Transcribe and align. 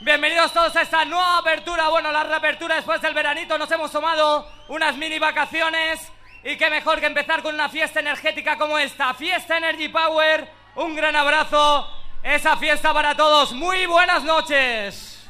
Bienvenidos 0.00 0.52
todos 0.52 0.74
a 0.74 0.82
esta 0.82 1.04
nueva 1.04 1.38
apertura. 1.38 1.88
Bueno, 1.88 2.10
la 2.10 2.24
reapertura 2.24 2.74
después 2.74 3.00
del 3.00 3.14
veranito. 3.14 3.56
Nos 3.56 3.70
hemos 3.70 3.92
tomado 3.92 4.46
unas 4.68 4.96
mini 4.96 5.18
vacaciones. 5.18 6.00
Y 6.42 6.56
qué 6.56 6.68
mejor 6.68 7.00
que 7.00 7.06
empezar 7.06 7.42
con 7.42 7.54
una 7.54 7.68
fiesta 7.68 8.00
energética 8.00 8.58
como 8.58 8.76
esta. 8.76 9.14
Fiesta 9.14 9.56
Energy 9.56 9.88
Power. 9.88 10.50
Un 10.74 10.96
gran 10.96 11.14
abrazo. 11.14 11.88
Esa 12.22 12.56
fiesta 12.56 12.92
para 12.92 13.14
todos. 13.16 13.52
Muy 13.52 13.86
buenas 13.86 14.24
noches. 14.24 15.28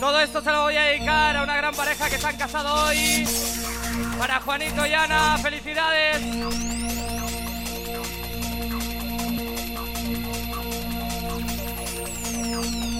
Todo 0.00 0.20
esto 0.20 0.40
se 0.40 0.50
lo 0.50 0.62
voy 0.62 0.76
a 0.76 0.82
dedicar 0.84 1.36
a 1.36 1.42
una 1.42 1.56
gran 1.56 1.74
pareja 1.74 2.08
que 2.08 2.16
se 2.16 2.26
han 2.26 2.38
casado 2.38 2.86
hoy. 2.86 3.26
Para 4.20 4.38
Juanito 4.38 4.84
y 4.84 4.92
Ana, 4.92 5.38
felicidades. 5.38 6.20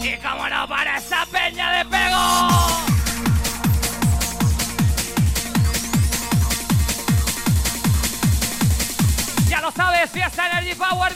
Y 0.02 0.16
cómo 0.16 0.48
no, 0.48 0.66
para 0.66 0.96
esa 0.96 1.26
peña 1.26 1.72
de 1.72 1.84
pego. 1.84 2.16
Ya 9.46 9.60
lo 9.60 9.70
sabes, 9.72 10.10
Fiesta 10.10 10.46
Energy 10.46 10.74
Power, 10.74 11.14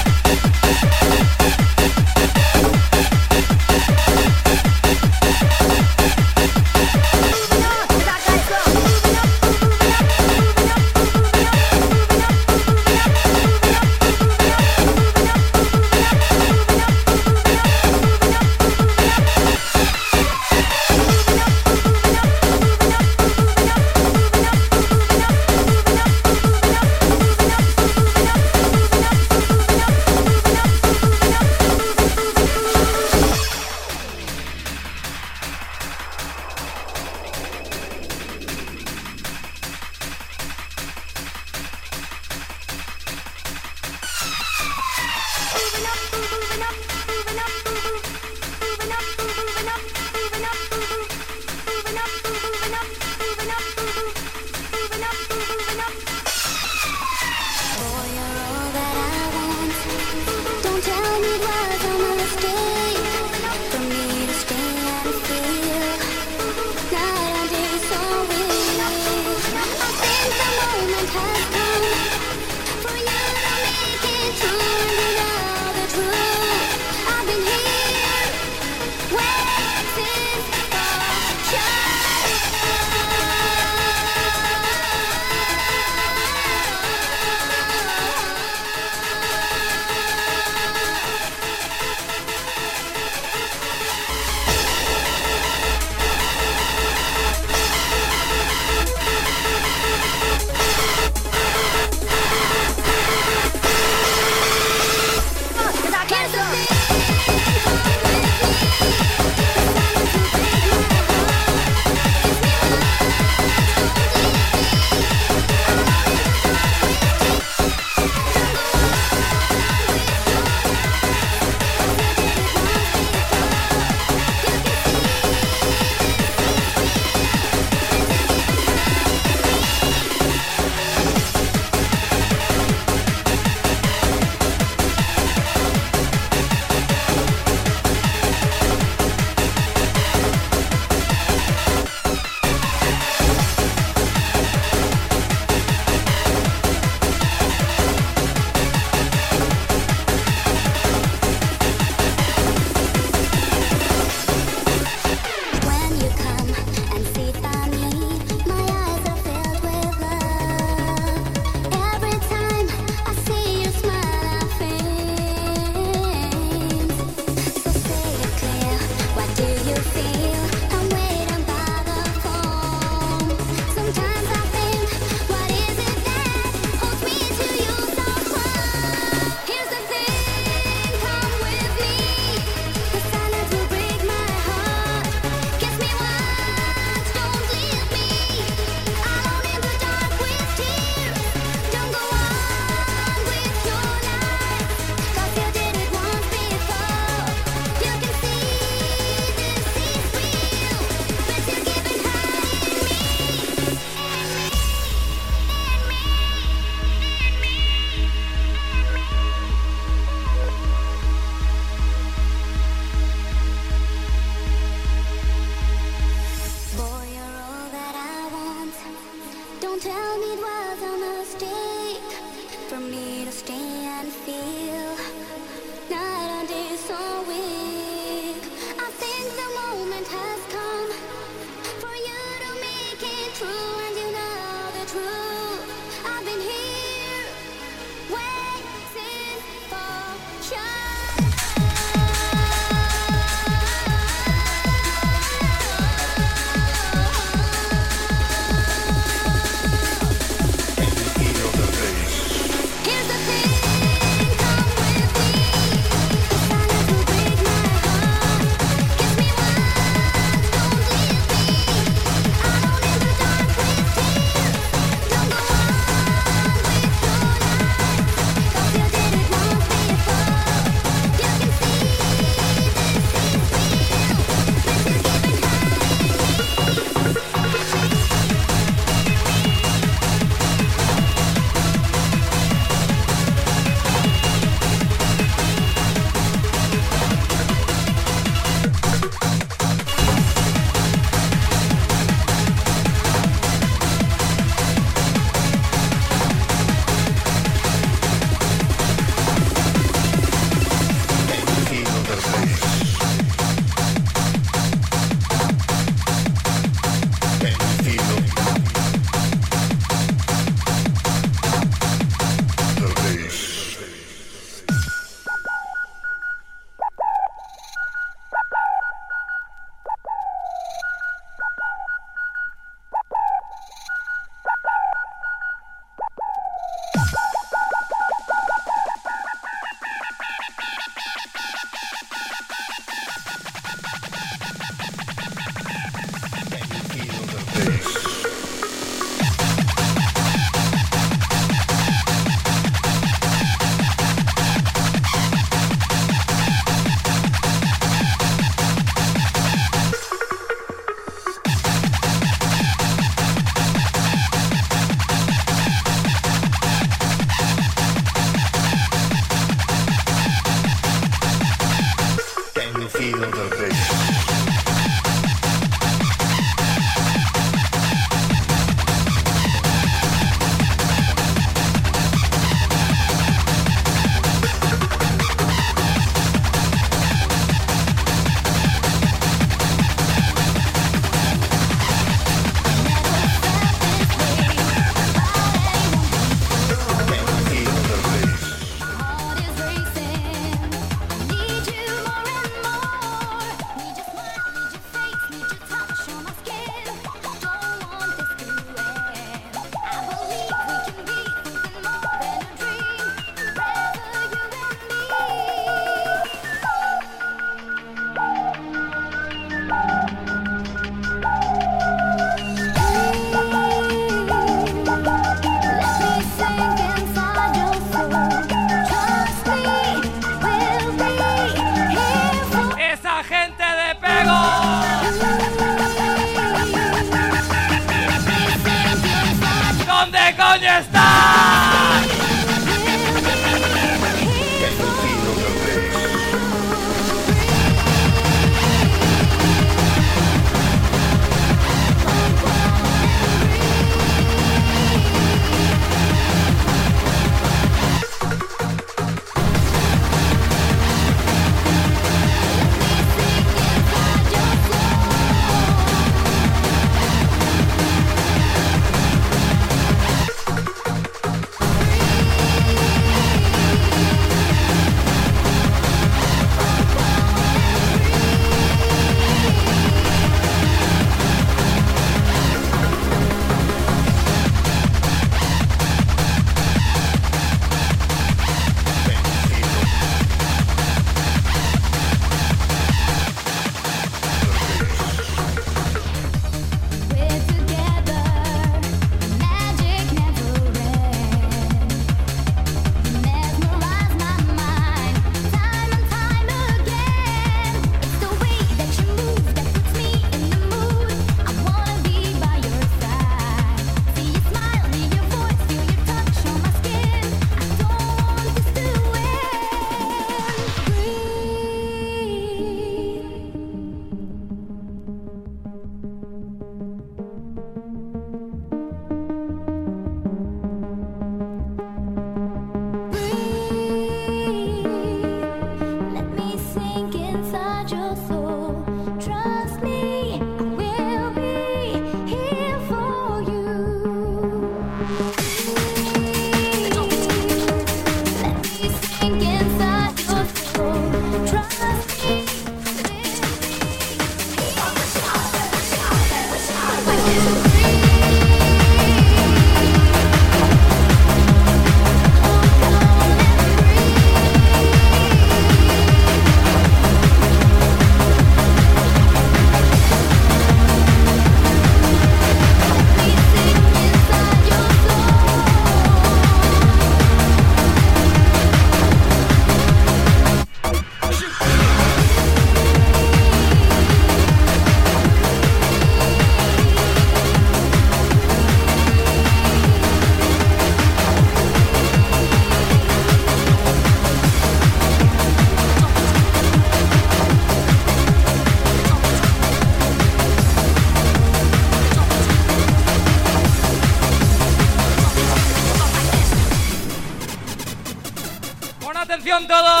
bienvenidos. 599.66 600.00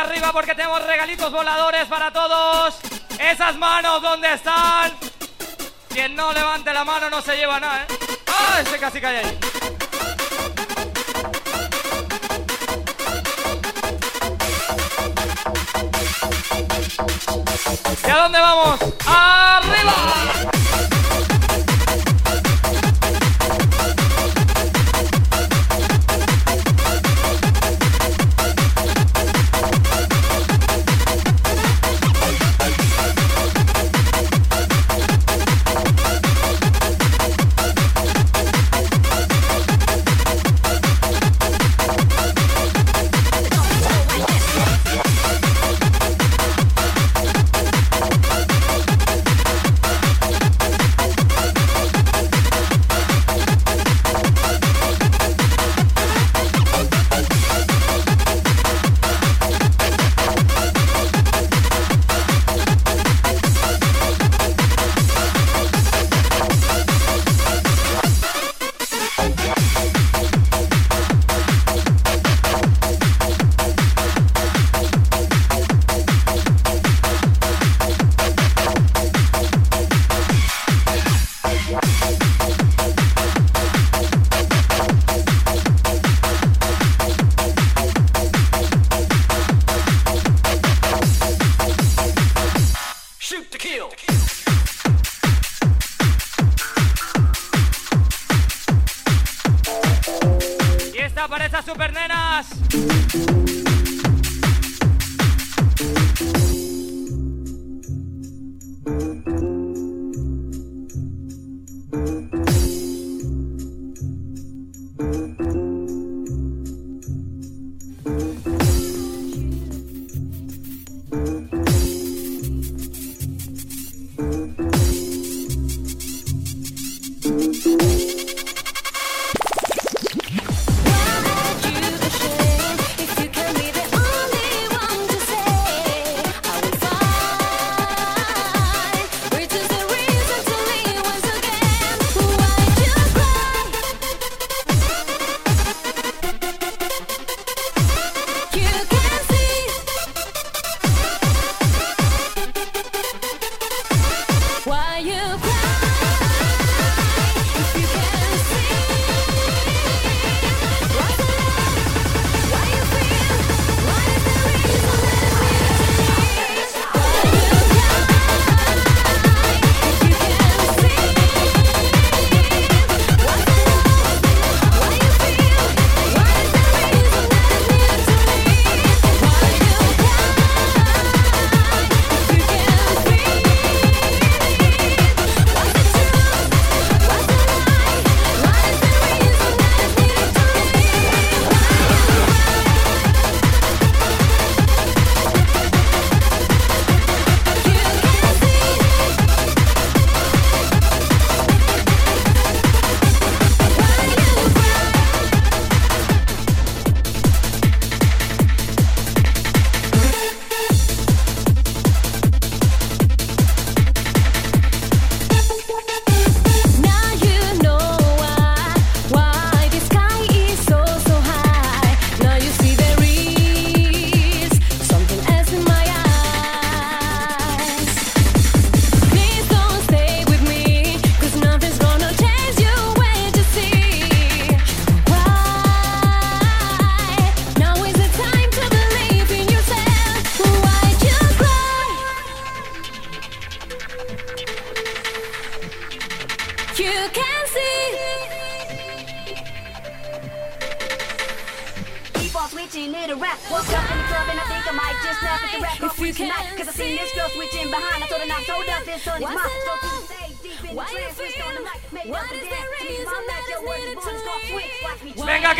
arriba 0.00 0.32
porque 0.32 0.54
tenemos 0.54 0.84
regalitos 0.84 1.30
voladores 1.30 1.84
para 1.86 2.12
todos. 2.12 2.76
Esas 3.18 3.56
manos, 3.56 4.00
¿dónde 4.00 4.32
están? 4.32 4.92
Quien 5.88 6.14
no 6.14 6.32
levante 6.32 6.72
la 6.72 6.84
mano 6.84 7.10
no 7.10 7.20
se 7.20 7.36
lleva 7.36 7.60
nada, 7.60 7.82
¿eh? 7.82 7.86
¡Ah! 8.26 8.60
Ese 8.60 8.78
casi 8.78 9.00
cae 9.00 9.18
ahí. 9.18 9.38
¿Y 18.06 18.10
a 18.10 18.16
dónde 18.16 18.40
vamos? 18.40 18.80
¡Arriba! 19.06 20.49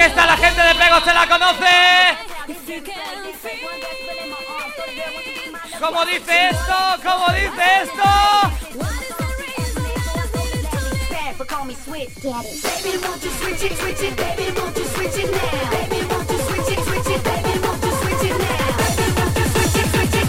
Que 0.01 0.07
está 0.07 0.25
la 0.25 0.35
gente 0.35 0.63
de 0.63 0.75
Pego, 0.77 0.99
se 1.05 1.13
la 1.13 1.27
conoce. 1.29 1.67
¿Cómo 5.79 6.07
dice 6.07 6.49
esto? 6.49 6.75
¿Cómo 7.03 7.27
dice 7.35 7.83
esto? 7.83 8.03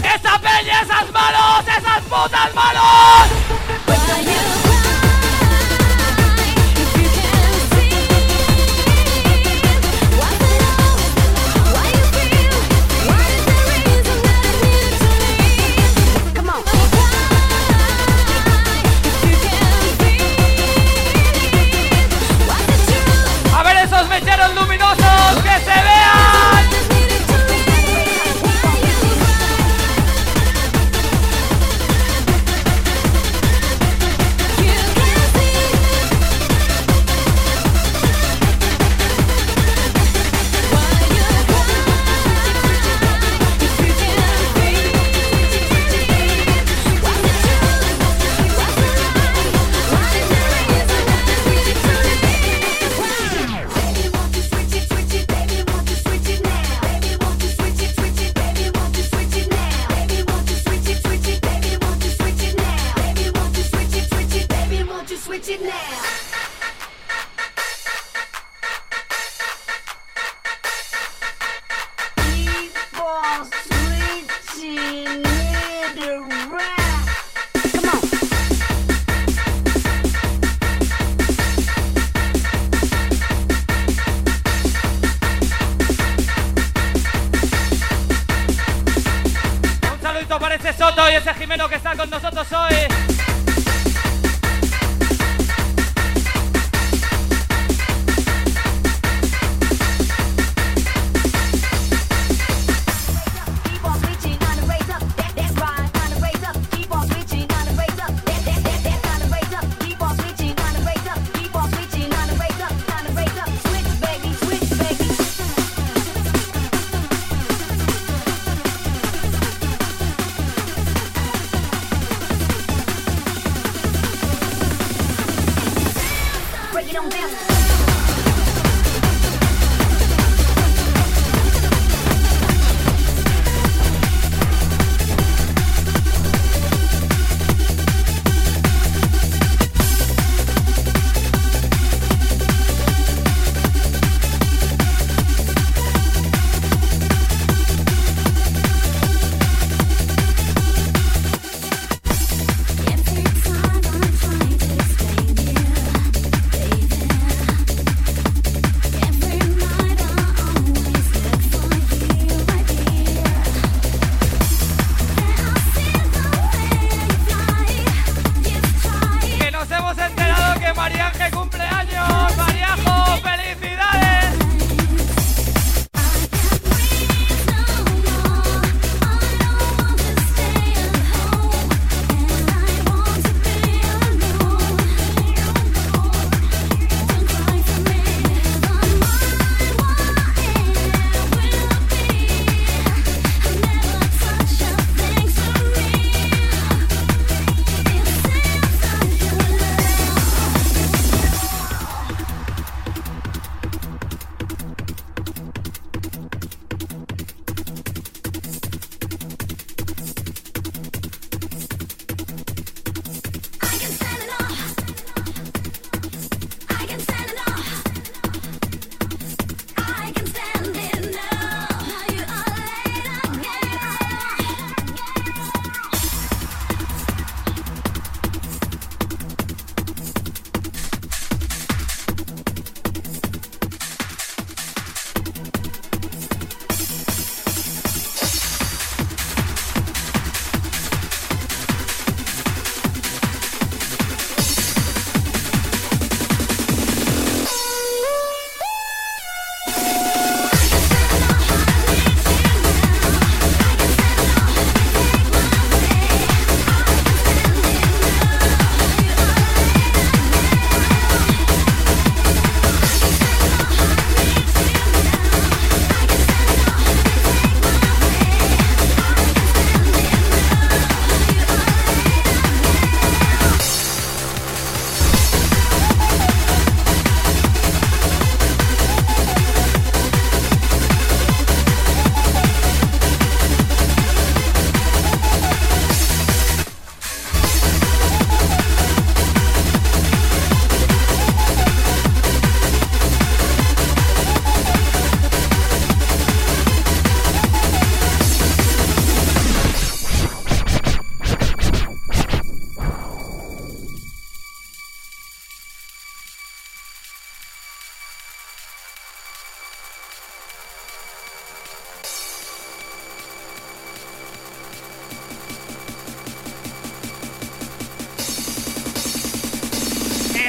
¡Esa 0.04 0.38
peña, 0.38 0.82
esas 0.82 1.10
manos, 1.12 1.66
esas 1.66 2.02
putas 2.10 2.54
manos! 2.54 3.41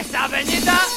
Esa 0.03 0.27
peñita. 0.27 0.92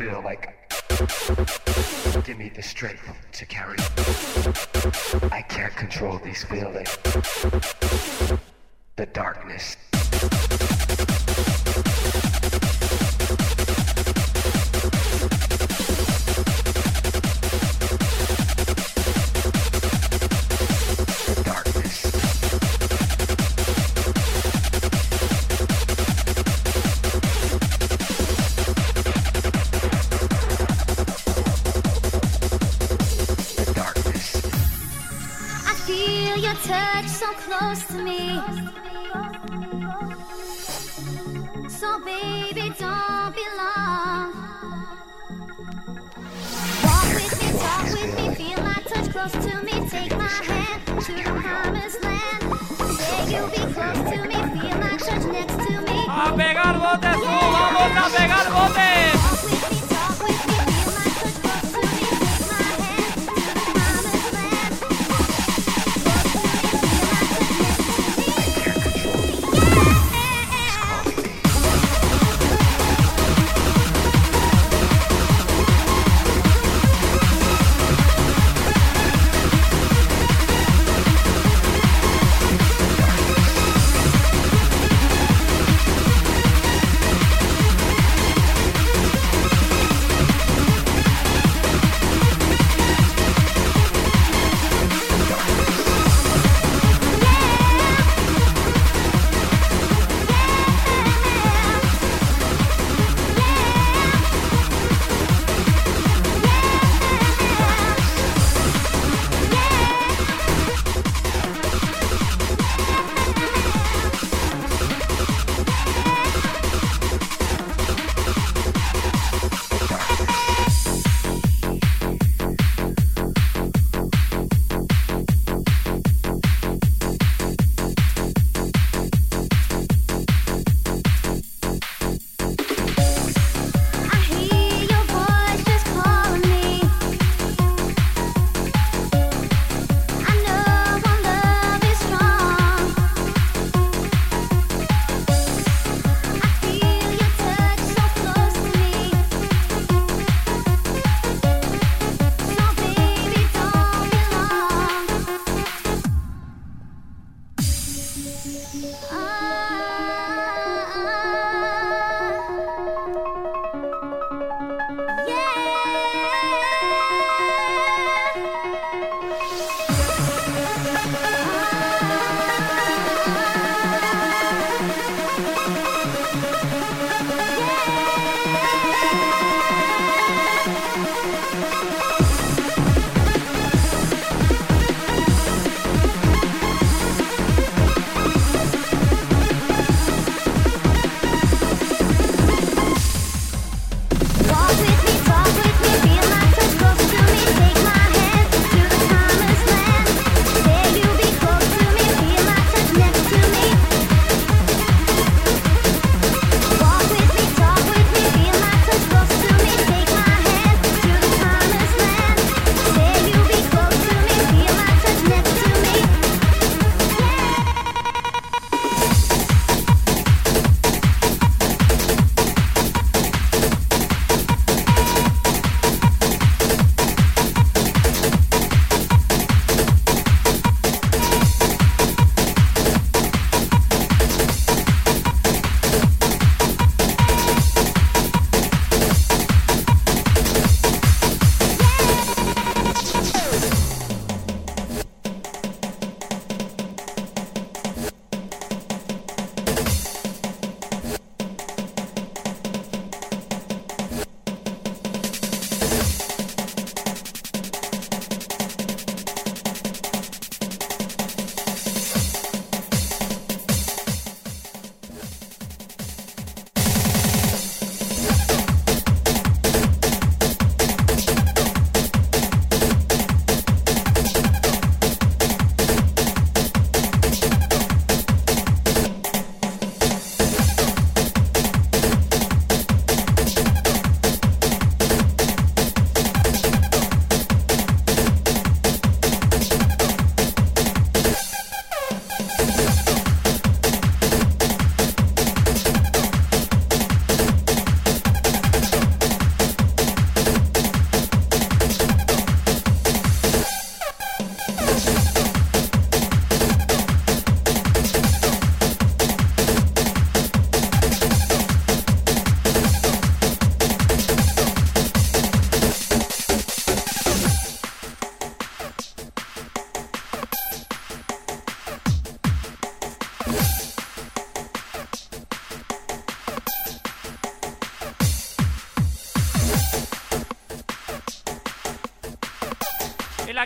feel 0.00 0.22
like. 0.24 0.56
Give 2.24 2.38
me 2.38 2.50
the 2.54 2.62
strength 2.62 3.12
to 3.32 3.44
carry. 3.44 3.76
I 5.30 5.42
can't 5.42 5.76
control 5.76 6.18
these 6.24 6.42
feelings. 6.44 6.88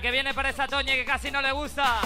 Que 0.05 0.11
viene 0.11 0.35
para 0.35 0.51
esa 0.51 0.69
Toñe 0.69 0.97
que 0.97 1.05
casi 1.07 1.31
no 1.31 1.41
le 1.41 1.51
gusta. 1.53 2.03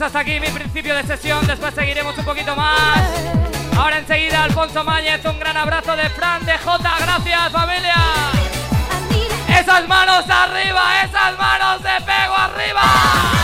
Llegamos 0.00 0.16
hasta 0.16 0.20
aquí, 0.20 0.40
mi 0.40 0.48
principio 0.48 0.96
de 0.96 1.02
sesión. 1.02 1.46
Después 1.46 1.74
seguiremos 1.74 2.16
un 2.16 2.24
poquito 2.24 2.56
más. 2.56 3.02
Ahora 3.76 3.98
enseguida, 3.98 4.44
Alfonso 4.44 4.82
Máñez. 4.82 5.22
Un 5.26 5.38
gran 5.38 5.58
abrazo 5.58 5.94
de 5.94 6.08
Fran, 6.08 6.42
de 6.46 6.56
J. 6.56 6.90
Gracias, 7.00 7.52
familia. 7.52 7.96
Esas 9.60 9.86
manos 9.86 10.24
arriba, 10.30 11.02
esas 11.02 11.38
manos 11.38 11.82
de 11.82 12.00
pego 12.06 12.34
arriba. 12.34 13.39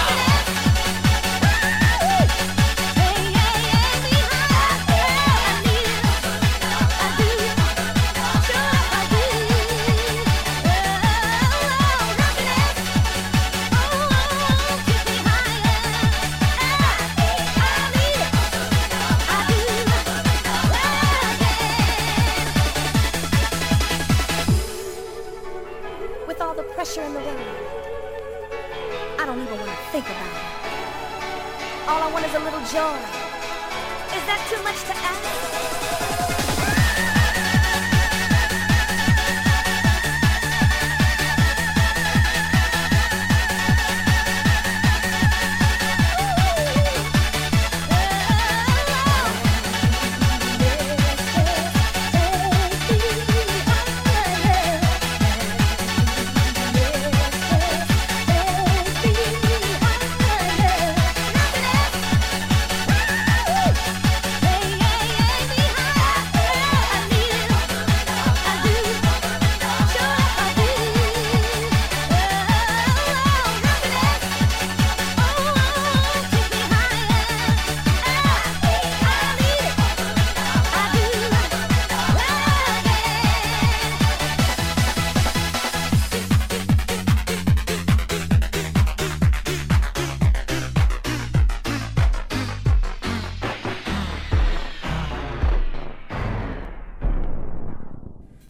as 32.26 32.34
a 32.34 32.40
little 32.40 32.58
joy—is 32.58 34.24
that 34.26 34.40
too 34.50 34.60
much 34.64 34.80
to 34.82 34.94
ask? 34.96 35.55